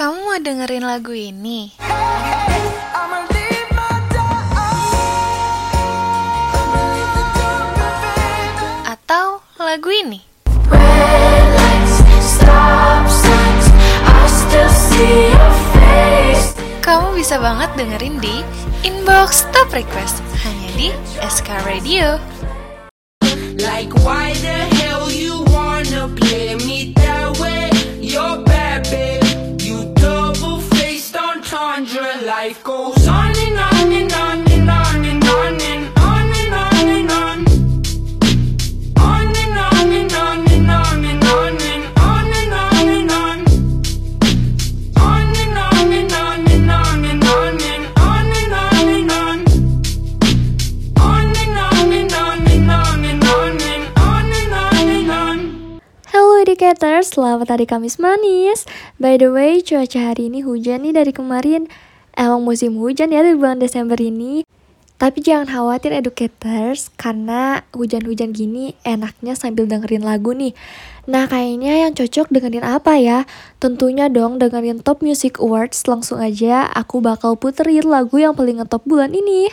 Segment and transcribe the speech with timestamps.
[0.00, 1.76] Kamu mau dengerin lagu ini?
[8.88, 10.24] Atau lagu ini?
[16.80, 18.40] Kamu bisa banget dengerin di
[18.88, 20.88] Inbox Top Request hanya di
[21.20, 22.16] SK Radio.
[23.60, 24.29] Like why
[56.60, 58.68] Educators, selamat hari Kamis manis.
[59.00, 61.72] By the way, cuaca hari ini hujan nih dari kemarin.
[62.12, 64.44] Emang musim hujan ya di bulan Desember ini.
[65.00, 70.52] Tapi jangan khawatir educators, karena hujan-hujan gini enaknya sambil dengerin lagu nih.
[71.08, 73.24] Nah kayaknya yang cocok dengerin apa ya?
[73.56, 78.84] Tentunya dong dengerin Top Music Awards, langsung aja aku bakal puterin lagu yang paling ngetop
[78.84, 79.48] bulan ini.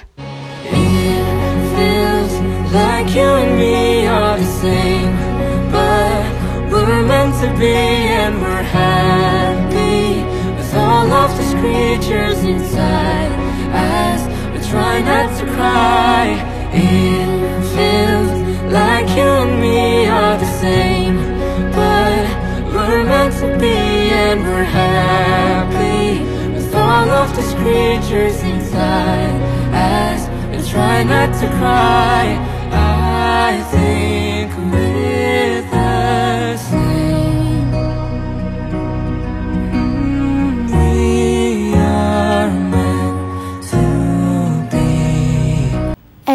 [1.72, 2.34] feels
[2.76, 5.14] like you and me are the same,
[6.72, 10.24] we're meant to be and we're happy
[10.58, 13.32] with all of these creatures inside
[13.72, 14.20] as
[14.54, 16.26] we try not to cry.
[16.74, 18.32] It feels
[18.72, 21.18] like you and me are the same,
[21.72, 22.26] but
[22.74, 23.78] we're meant to be
[24.26, 29.38] and we're happy with all of these creatures inside
[29.74, 30.20] as
[30.52, 32.26] we try not to cry.
[32.72, 34.07] I think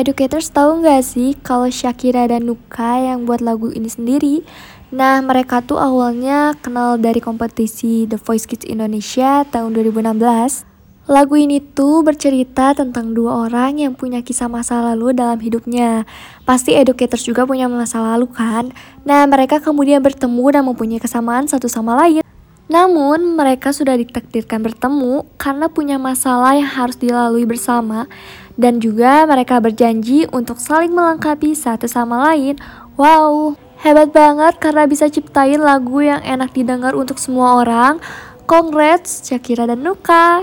[0.03, 4.42] Educators tahu nggak sih kalau Shakira dan Nuka yang buat lagu ini sendiri?
[4.90, 10.67] Nah, mereka tuh awalnya kenal dari kompetisi The Voice Kids Indonesia tahun 2016.
[11.07, 16.02] Lagu ini tuh bercerita tentang dua orang yang punya kisah masa lalu dalam hidupnya.
[16.42, 18.74] Pasti educators juga punya masa lalu kan?
[19.07, 22.27] Nah, mereka kemudian bertemu dan mempunyai kesamaan satu sama lain.
[22.67, 28.11] Namun, mereka sudah ditakdirkan bertemu karena punya masalah yang harus dilalui bersama
[28.57, 32.57] dan juga mereka berjanji untuk saling melengkapi satu sama lain.
[33.01, 37.98] Wow, hebat banget karena bisa ciptain lagu yang enak didengar untuk semua orang.
[38.46, 40.42] Congrats Shakira dan Nuka.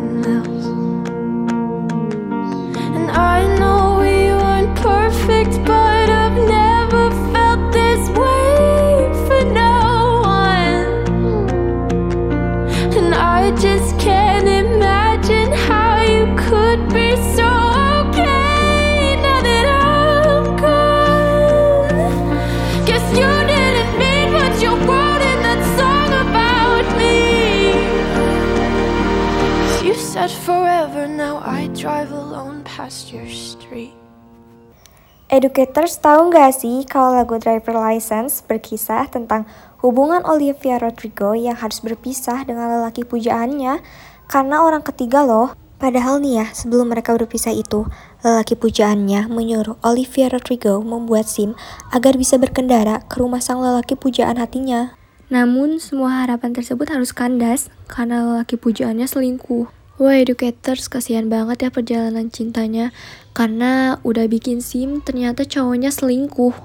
[35.41, 39.49] Educators tahu nggak sih kalau lagu Driver License berkisah tentang
[39.81, 43.81] hubungan Olivia Rodrigo yang harus berpisah dengan lelaki pujaannya
[44.29, 45.57] karena orang ketiga loh.
[45.81, 47.89] Padahal nih ya, sebelum mereka berpisah itu,
[48.21, 51.57] lelaki pujaannya menyuruh Olivia Rodrigo membuat SIM
[51.89, 54.93] agar bisa berkendara ke rumah sang lelaki pujaan hatinya.
[55.33, 59.80] Namun, semua harapan tersebut harus kandas karena lelaki pujaannya selingkuh.
[60.01, 62.89] Wah, educators, kasihan banget ya perjalanan cintanya
[63.37, 66.57] karena udah bikin SIM ternyata cowoknya selingkuh.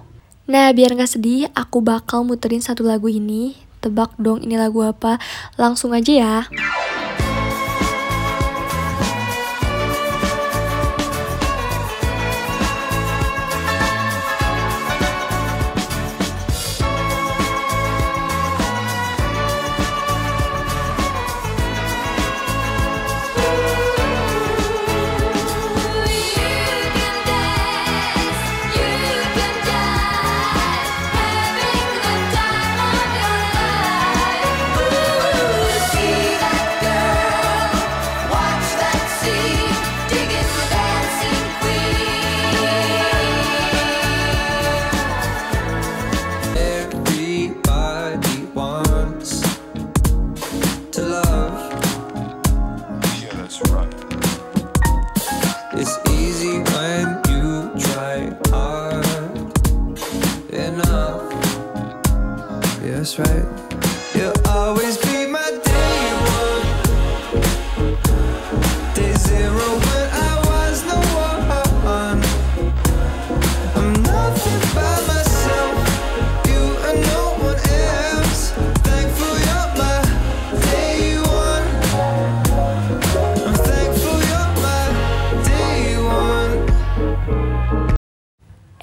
[0.48, 3.52] Nah, biar nggak sedih, aku bakal muterin satu lagu ini.
[3.84, 5.20] Tebak dong ini lagu apa?
[5.60, 6.36] Langsung aja ya.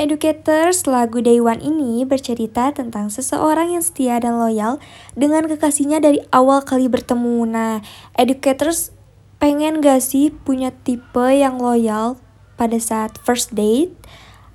[0.04, 4.84] Educators, lagu Day One ini bercerita tentang seseorang yang setia dan loyal
[5.16, 7.48] dengan kekasihnya dari awal kali bertemu.
[7.48, 7.80] Nah,
[8.20, 8.92] educators
[9.40, 12.20] pengen gak sih punya tipe yang loyal
[12.60, 13.96] pada saat first date?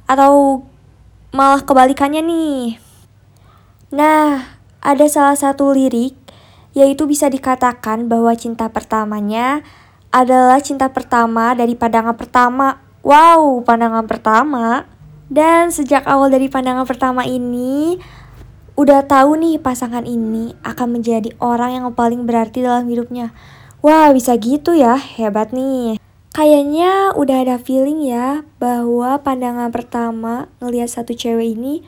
[0.05, 0.69] Atau
[1.33, 2.77] malah kebalikannya nih?
[3.97, 4.53] Nah,
[4.85, 6.12] ada salah satu lirik
[6.77, 9.65] yaitu bisa dikatakan bahwa cinta pertamanya
[10.12, 12.85] adalah cinta pertama dari pandangan pertama.
[13.00, 14.98] Wow, pandangan pertama.
[15.29, 18.01] Dan sejak awal dari pandangan pertama ini,
[18.81, 23.37] udah tahu nih pasangan ini akan menjadi orang yang paling berarti dalam hidupnya.
[23.85, 26.01] Wah, bisa gitu ya, hebat nih.
[26.33, 31.85] Kayaknya udah ada feeling ya bahwa pandangan pertama ngelihat satu cewek ini,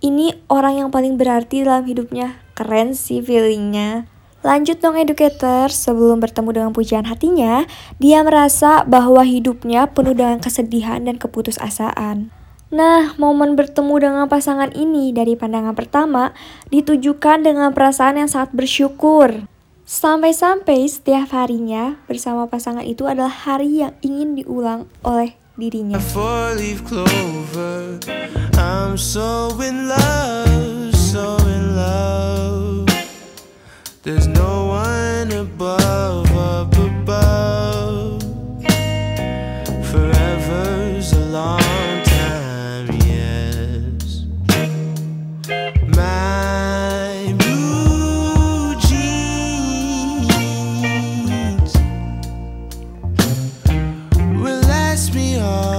[0.00, 2.40] ini orang yang paling berarti dalam hidupnya.
[2.56, 4.06] Keren sih feelingnya.
[4.42, 7.62] Lanjut dong educator, sebelum bertemu dengan pujian hatinya,
[8.02, 12.41] dia merasa bahwa hidupnya penuh dengan kesedihan dan keputusasaan.
[12.72, 16.32] Nah, momen bertemu dengan pasangan ini dari pandangan pertama
[16.72, 19.44] ditujukan dengan perasaan yang sangat bersyukur.
[19.84, 26.00] Sampai-sampai setiap harinya bersama pasangan itu adalah hari yang ingin diulang oleh dirinya.
[55.14, 55.71] Me all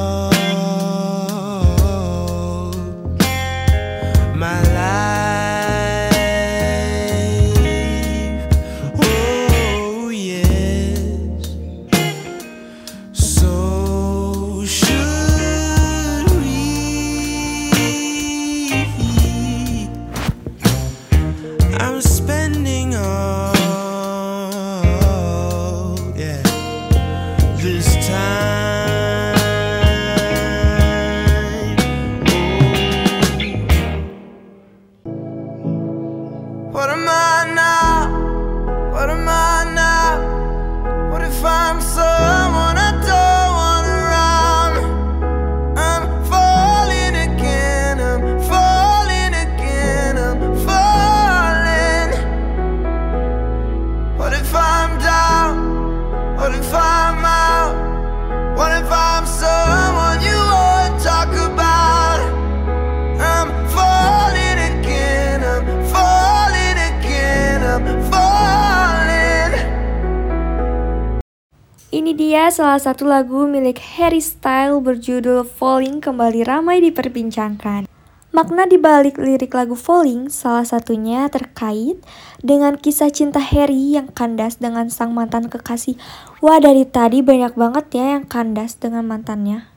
[71.93, 77.85] Ini dia salah satu lagu milik Harry Style berjudul Falling kembali ramai diperbincangkan.
[78.33, 82.01] Makna di balik lirik lagu Falling salah satunya terkait
[82.41, 85.93] dengan kisah cinta Harry yang kandas dengan sang mantan kekasih.
[86.41, 89.69] Wah dari tadi banyak banget ya yang kandas dengan mantannya.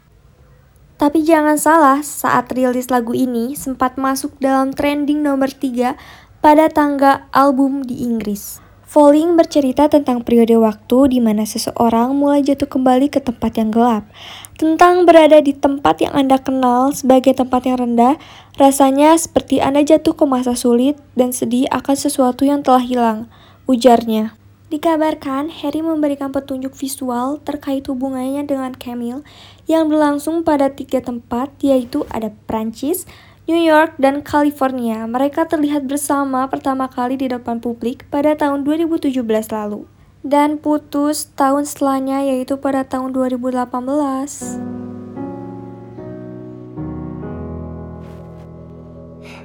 [0.96, 6.00] Tapi jangan salah, saat rilis lagu ini sempat masuk dalam trending nomor 3
[6.40, 8.64] pada tangga album di Inggris.
[8.86, 14.06] Falling bercerita tentang periode waktu di mana seseorang mulai jatuh kembali ke tempat yang gelap.
[14.54, 18.14] Tentang berada di tempat yang Anda kenal sebagai tempat yang rendah,
[18.54, 23.26] rasanya seperti Anda jatuh ke masa sulit dan sedih akan sesuatu yang telah hilang,
[23.66, 24.38] ujarnya.
[24.66, 29.26] Dikabarkan, Harry memberikan petunjuk visual terkait hubungannya dengan Camille
[29.70, 33.06] yang berlangsung pada tiga tempat, yaitu ada Prancis,
[33.46, 35.06] New York, dan California.
[35.06, 39.22] Mereka terlihat bersama pertama kali di depan publik pada tahun 2017
[39.54, 39.86] lalu
[40.26, 44.58] dan putus tahun setelahnya yaitu pada tahun 2018.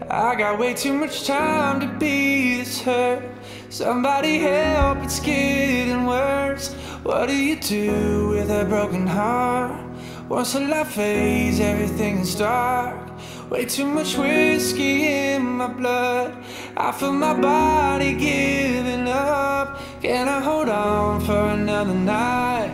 [0.10, 3.22] I got way too much time to be this hurt.
[3.70, 6.74] Somebody help, it's getting worse.
[7.06, 9.78] What do you do with a broken heart?
[10.26, 13.11] Once the light fades, everything is dark.
[13.52, 16.42] Way too much whiskey in my blood.
[16.78, 19.78] I feel my body giving up.
[20.02, 22.72] Can I hold on for another night?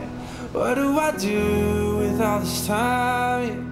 [0.51, 3.63] What do I do with all this time?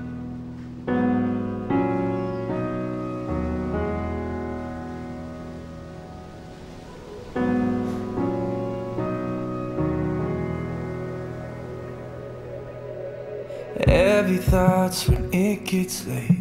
[13.87, 16.34] Heavy thoughts when it gets late.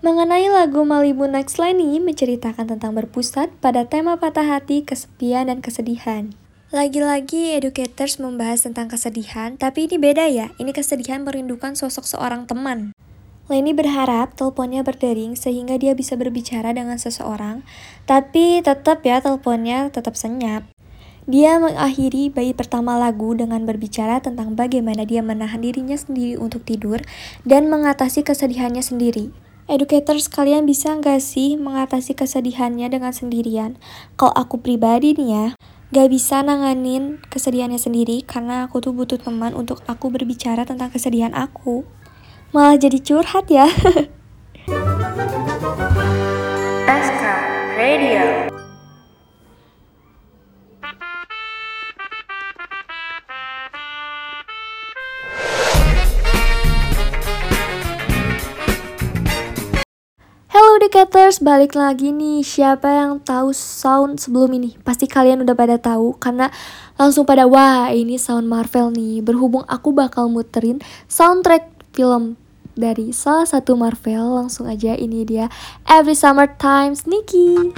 [0.00, 6.32] Mengenai lagu Malibu Next ini menceritakan tentang berpusat pada tema patah hati, kesepian, dan kesedihan.
[6.72, 12.96] Lagi-lagi educators membahas tentang kesedihan, tapi ini beda ya, ini kesedihan merindukan sosok seorang teman.
[13.52, 17.60] Lenny berharap teleponnya berdering sehingga dia bisa berbicara dengan seseorang,
[18.08, 20.64] tapi tetap ya teleponnya tetap senyap.
[21.28, 27.04] Dia mengakhiri bayi pertama lagu dengan berbicara tentang bagaimana dia menahan dirinya sendiri untuk tidur
[27.44, 29.49] dan mengatasi kesedihannya sendiri.
[29.70, 33.78] Educators kalian bisa nggak sih mengatasi kesedihannya dengan sendirian?
[34.18, 35.46] Kalau aku pribadi nih ya,
[35.94, 41.30] gak bisa nanganin kesedihannya sendiri karena aku tuh butuh teman untuk aku berbicara tentang kesedihan
[41.38, 41.86] aku.
[42.50, 43.70] Malah jadi curhat ya.
[47.80, 48.39] Radio.
[60.80, 62.40] Decaters, balik lagi nih.
[62.40, 64.80] Siapa yang tahu sound sebelum ini?
[64.80, 66.48] Pasti kalian udah pada tahu karena
[66.96, 69.20] langsung pada wah ini sound Marvel nih.
[69.20, 72.40] Berhubung aku bakal muterin soundtrack film
[72.72, 75.52] dari salah satu Marvel, langsung aja ini dia
[75.84, 77.76] Every Summer Times Nikki.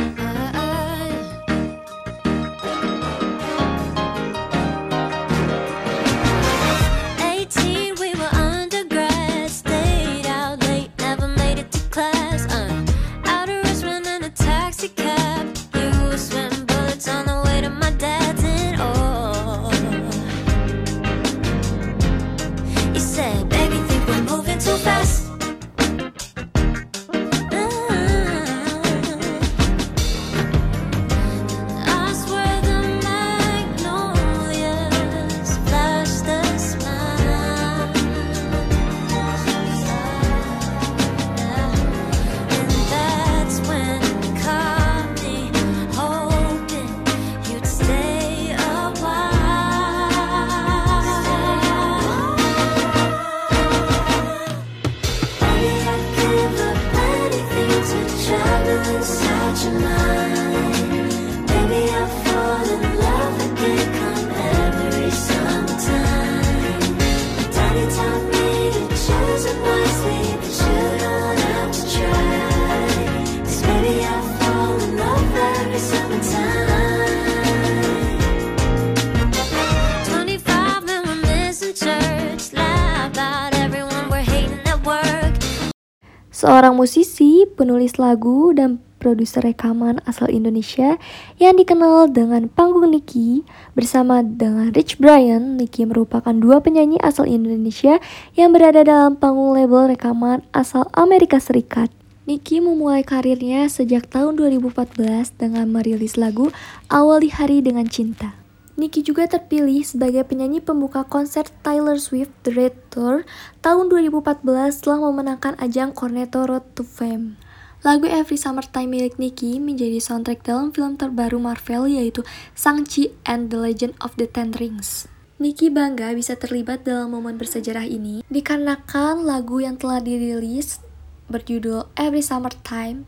[86.43, 90.99] Seorang musisi, penulis lagu, dan produser rekaman asal Indonesia
[91.39, 93.47] yang dikenal dengan panggung Nicky
[93.79, 95.55] bersama dengan Rich Brian.
[95.55, 98.03] Nicky merupakan dua penyanyi asal Indonesia
[98.35, 101.95] yang berada dalam panggung label rekaman asal Amerika Serikat.
[102.27, 106.51] Nicky memulai karirnya sejak tahun 2014 dengan merilis lagu
[106.91, 108.42] Awali Hari Dengan Cinta.
[108.73, 113.29] Nicky juga terpilih sebagai penyanyi pembuka konser Taylor Swift The Red Tour
[113.61, 114.41] tahun 2014
[114.73, 117.37] setelah memenangkan ajang Cornetto Road to Fame.
[117.85, 122.25] Lagu Every Summertime milik Nicky menjadi soundtrack dalam film terbaru Marvel yaitu
[122.57, 125.05] Shang-Chi and the Legend of the Ten Rings.
[125.37, 130.81] Nicky bangga bisa terlibat dalam momen bersejarah ini dikarenakan lagu yang telah dirilis
[131.29, 133.05] berjudul Every Summertime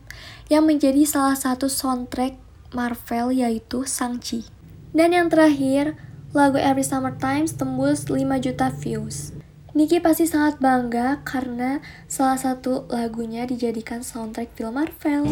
[0.51, 2.37] yang menjadi salah satu soundtrack
[2.75, 4.54] Marvel yaitu Shang-Chi.
[4.95, 5.99] Dan yang terakhir,
[6.31, 9.35] lagu Every Summer Times tembus 5 juta views.
[9.75, 15.27] Niki pasti sangat bangga karena salah satu lagunya dijadikan soundtrack film Marvel.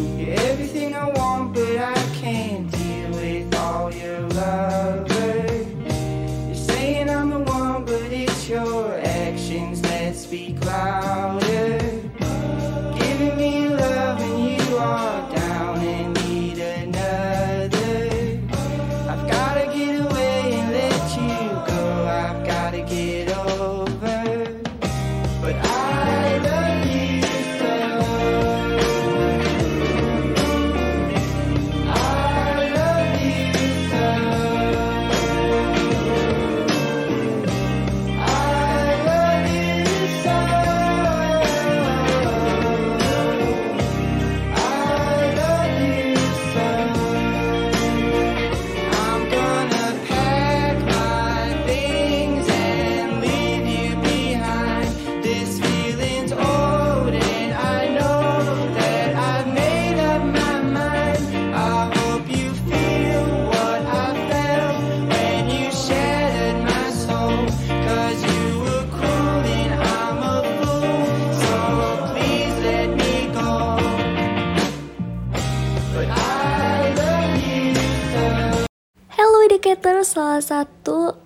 [79.74, 81.18] Educator, salah satu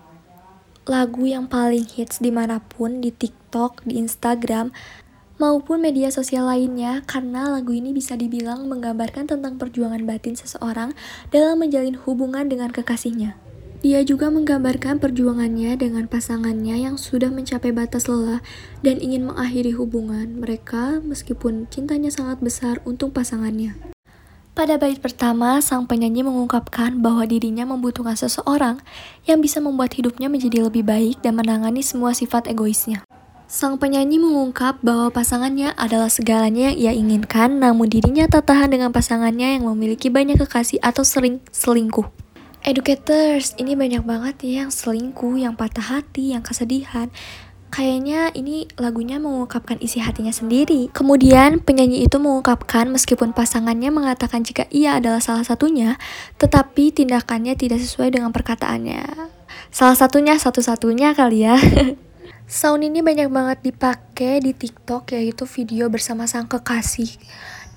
[0.88, 4.72] lagu yang paling hits di mana pun di TikTok, di Instagram,
[5.36, 10.96] maupun media sosial lainnya karena lagu ini bisa dibilang menggambarkan tentang perjuangan batin seseorang
[11.28, 13.36] dalam menjalin hubungan dengan kekasihnya.
[13.84, 18.40] Dia juga menggambarkan perjuangannya dengan pasangannya yang sudah mencapai batas lelah
[18.80, 23.97] dan ingin mengakhiri hubungan mereka meskipun cintanya sangat besar untuk pasangannya.
[24.58, 28.82] Pada bait pertama, sang penyanyi mengungkapkan bahwa dirinya membutuhkan seseorang
[29.30, 33.06] yang bisa membuat hidupnya menjadi lebih baik dan menangani semua sifat egoisnya.
[33.46, 38.90] Sang penyanyi mengungkap bahwa pasangannya adalah segalanya yang ia inginkan, namun dirinya tak tahan dengan
[38.90, 42.10] pasangannya yang memiliki banyak kekasih atau sering selingkuh.
[42.66, 47.14] Educators, ini banyak banget ya yang selingkuh, yang patah hati, yang kesedihan.
[47.68, 50.88] Kayaknya ini lagunya mengungkapkan isi hatinya sendiri.
[50.96, 56.00] Kemudian penyanyi itu mengungkapkan meskipun pasangannya mengatakan jika ia adalah salah satunya,
[56.40, 59.04] tetapi tindakannya tidak sesuai dengan perkataannya.
[59.70, 61.60] Salah satunya satu-satunya kali ya.
[62.48, 67.12] Sound ini banyak banget dipakai di TikTok yaitu video bersama sang kekasih.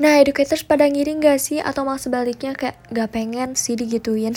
[0.00, 1.58] Nah, educators pada ngiring gak sih?
[1.60, 4.32] Atau malah sebaliknya kayak gak pengen sih digituin.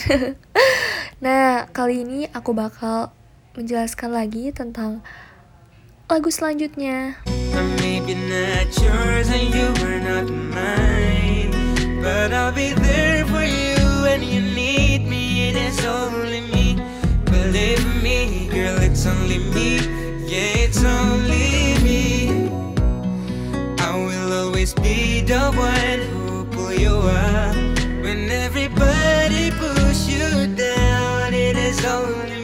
[1.23, 3.13] nah, kali ini aku bakal
[3.53, 5.05] menjelaskan lagi tentang
[6.09, 7.15] lagu selanjutnya.
[7.79, 11.53] Maybe not yours and you were not mine.
[12.03, 15.49] But I'll be there for you when you need me.
[15.49, 16.75] It is only me.
[17.31, 19.79] Believe me, girl, it's only me.
[20.27, 22.49] Yeah, it's only me.
[23.79, 27.55] I will always be the one who pull you up.
[28.03, 32.42] When everybody push you down, it is only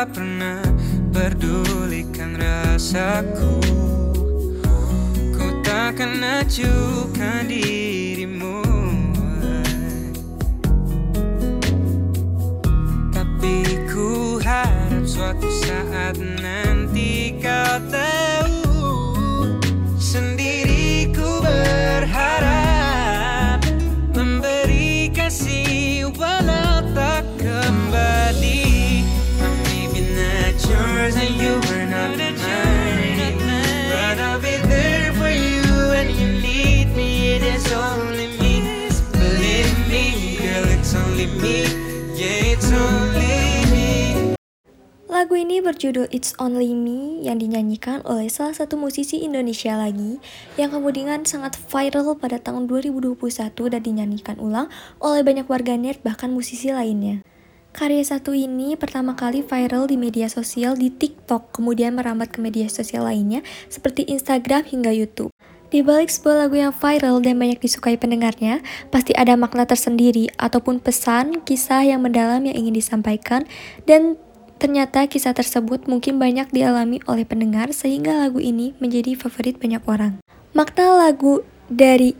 [0.00, 0.64] tak pernah
[1.12, 3.60] pedulikan rasaku.
[5.36, 8.64] Ku takkan acuhkan dirimu.
[13.12, 13.56] Tapi
[13.92, 18.19] ku harap suatu saat nanti kau tahu
[45.04, 50.16] Lagu ini berjudul It's Only Me yang dinyanyikan oleh salah satu musisi Indonesia lagi
[50.56, 53.20] yang kemudian sangat viral pada tahun 2021
[53.52, 57.20] dan dinyanyikan ulang oleh banyak warganet bahkan musisi lainnya.
[57.76, 62.72] Karya satu ini pertama kali viral di media sosial di TikTok, kemudian merambat ke media
[62.72, 65.28] sosial lainnya seperti Instagram hingga YouTube.
[65.70, 68.58] Di balik sebuah lagu yang viral dan banyak disukai pendengarnya,
[68.90, 73.46] pasti ada makna tersendiri ataupun pesan, kisah yang mendalam yang ingin disampaikan
[73.86, 74.18] dan
[74.58, 80.18] ternyata kisah tersebut mungkin banyak dialami oleh pendengar sehingga lagu ini menjadi favorit banyak orang.
[80.58, 82.18] Makna lagu dari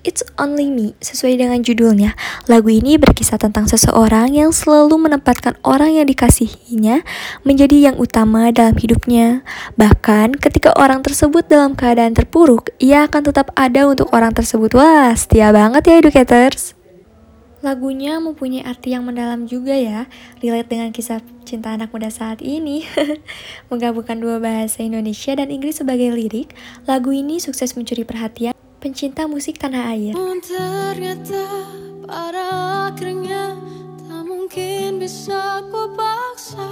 [0.00, 0.96] It's Only Me.
[1.04, 2.16] Sesuai dengan judulnya,
[2.48, 7.04] lagu ini berkisah tentang seseorang yang selalu menempatkan orang yang dikasihinya
[7.44, 9.44] menjadi yang utama dalam hidupnya.
[9.76, 14.72] Bahkan ketika orang tersebut dalam keadaan terpuruk, ia akan tetap ada untuk orang tersebut.
[14.72, 16.72] Wah, setia banget ya educators.
[17.60, 20.08] Lagunya mempunyai arti yang mendalam juga ya,
[20.40, 22.88] relate dengan kisah cinta anak muda saat ini.
[23.68, 26.56] Menggabungkan dua bahasa Indonesia dan Inggris sebagai lirik,
[26.88, 30.16] lagu ini sukses mencuri perhatian pencinta musik tanah air.
[30.40, 31.44] Ternyata
[32.08, 32.46] pada
[32.90, 33.54] akhirnya
[34.02, 36.66] tak mungkin bisa ku paksa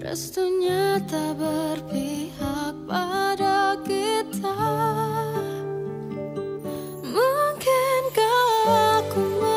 [0.00, 4.56] Restunya tak berpihak pada kita
[7.04, 8.48] Mungkinkah
[9.02, 9.53] aku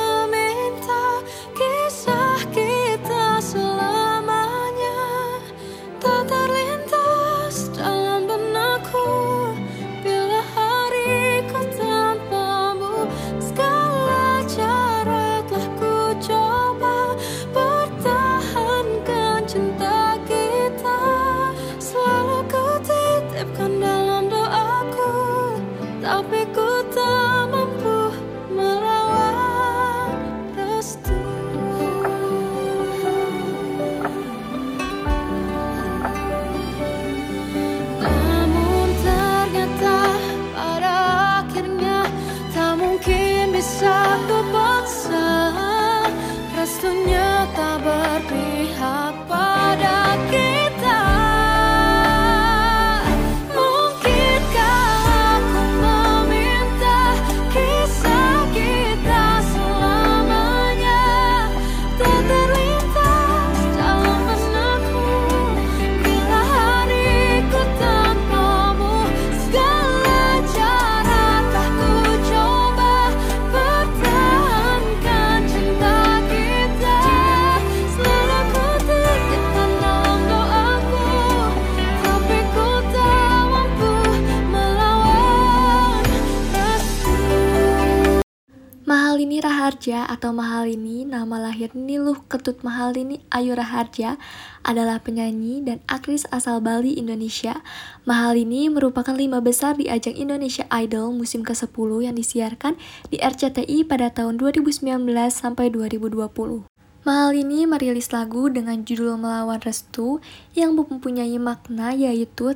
[89.18, 94.14] Mahalini Raharja atau Mahalini, nama lahir Niluh Ketut Mahalini Ayu Raharja
[94.62, 97.66] adalah penyanyi dan aktris asal Bali, Indonesia.
[98.06, 102.78] Mahalini merupakan lima besar di ajang Indonesia Idol musim ke-10 yang disiarkan
[103.10, 104.86] di RCTI pada tahun 2019
[105.34, 106.70] sampai 2020.
[107.02, 110.22] Mahalini merilis lagu dengan judul Melawan Restu
[110.54, 112.54] yang mempunyai makna yaitu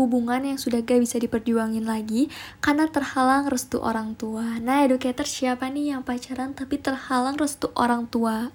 [0.00, 2.32] hubungan yang sudah gak bisa diperjuangin lagi
[2.64, 4.56] karena terhalang restu orang tua.
[4.56, 8.48] Nah, educator siapa nih yang pacaran tapi terhalang restu orang tua?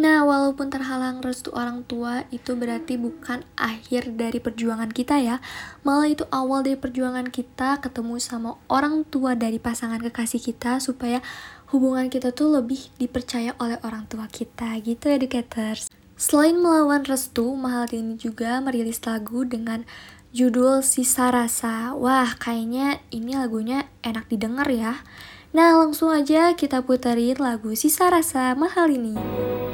[0.00, 5.44] Nah, walaupun terhalang restu orang tua itu berarti bukan akhir dari perjuangan kita ya.
[5.84, 11.20] Malah itu awal dari perjuangan kita ketemu sama orang tua dari pasangan kekasih kita supaya
[11.68, 15.92] hubungan kita tuh lebih dipercaya oleh orang tua kita gitu educators.
[16.20, 19.88] Selain melawan restu, Mahal ini juga merilis lagu dengan
[20.30, 21.94] judul Sisa Rasa.
[21.98, 25.02] Wah, kayaknya ini lagunya enak didengar ya.
[25.50, 29.69] Nah, langsung aja kita puterin lagu Sisa Rasa Mahal ini.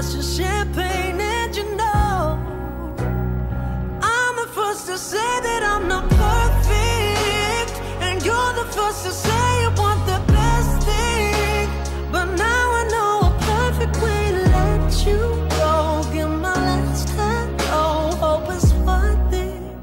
[0.00, 2.38] glass of champagne, and you know
[4.02, 9.62] I'm the first to say that I'm not perfect, and you're the first to say
[9.62, 11.68] you want the best thing.
[12.10, 15.20] But now I know a perfect way to let you
[15.60, 16.02] go.
[16.14, 19.76] Give my last hello, oh, hope it's worth it.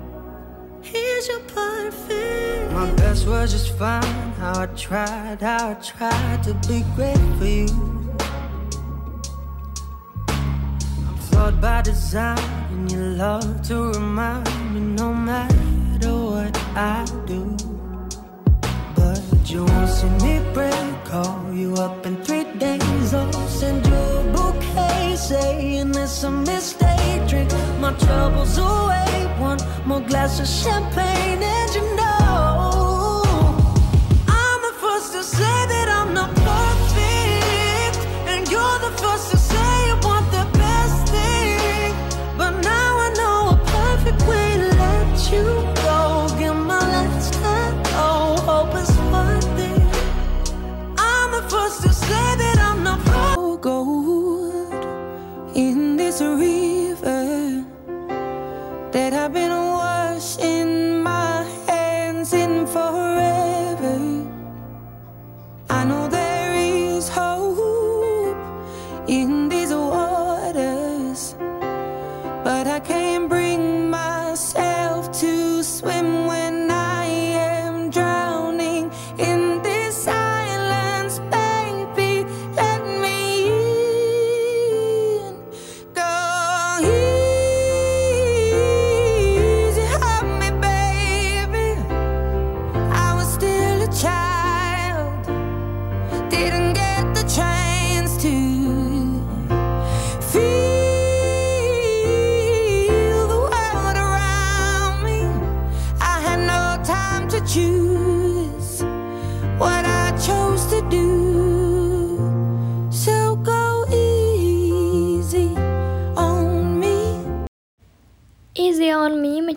[0.81, 2.71] Here's your perfect.
[2.73, 4.31] My best was just fine.
[4.39, 7.96] How I tried, how I tried to be great for you.
[11.47, 12.37] Flawed by design,
[12.71, 17.55] and you love to remind me no matter what I do.
[18.95, 20.73] But you won't see me break.
[21.05, 23.13] Call you up in three days.
[23.13, 27.27] I'll send you a bouquet, saying it's a mistake.
[27.27, 29.27] Drink my troubles away.
[29.39, 32.26] One more glass of champagne, and you know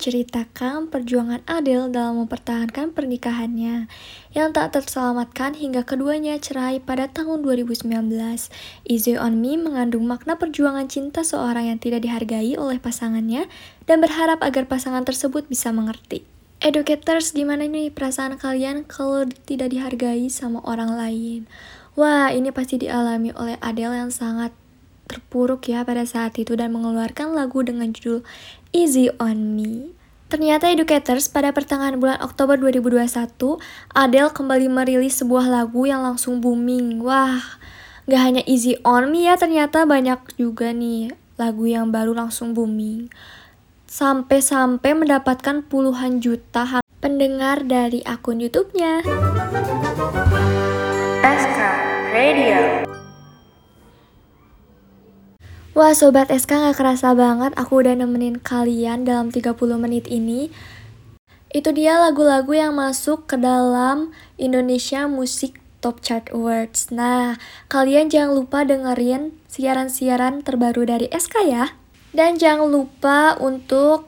[0.00, 3.84] menceritakan perjuangan Adele dalam mempertahankan pernikahannya
[4.32, 7.84] yang tak terselamatkan hingga keduanya cerai pada tahun 2019.
[8.88, 13.44] Easy on Me mengandung makna perjuangan cinta seorang yang tidak dihargai oleh pasangannya
[13.84, 16.24] dan berharap agar pasangan tersebut bisa mengerti.
[16.64, 21.44] Educators, gimana nih perasaan kalian kalau tidak dihargai sama orang lain?
[21.92, 24.56] Wah, ini pasti dialami oleh Adele yang sangat
[25.10, 28.22] terpuruk ya pada saat itu dan mengeluarkan lagu dengan judul
[28.70, 29.90] Easy on Me.
[30.30, 33.58] Ternyata Educators pada pertengahan bulan Oktober 2021,
[33.90, 37.02] Adele kembali merilis sebuah lagu yang langsung booming.
[37.02, 37.42] Wah,
[38.06, 43.10] gak hanya Easy on Me ya, ternyata banyak juga nih lagu yang baru langsung booming.
[43.90, 49.02] Sampai-sampai mendapatkan puluhan juta pendengar dari akun YouTube-nya.
[55.80, 60.52] Wah Sobat SK gak kerasa banget aku udah nemenin kalian dalam 30 menit ini.
[61.48, 66.92] Itu dia lagu-lagu yang masuk ke dalam Indonesia Music Top Chart Awards.
[66.92, 67.40] Nah
[67.72, 71.72] kalian jangan lupa dengerin siaran-siaran terbaru dari SK ya.
[72.12, 74.04] Dan jangan lupa untuk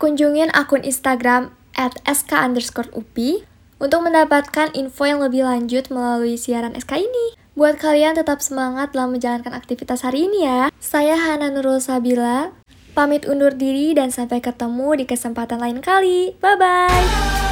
[0.00, 7.04] kunjungin akun Instagram at sk underscore untuk mendapatkan info yang lebih lanjut melalui siaran SK
[7.04, 7.41] ini.
[7.52, 10.72] Buat kalian tetap semangat dalam menjalankan aktivitas hari ini ya.
[10.80, 12.48] Saya Hana Nurul Sabila,
[12.96, 16.32] pamit undur diri dan sampai ketemu di kesempatan lain kali.
[16.40, 17.51] Bye-bye!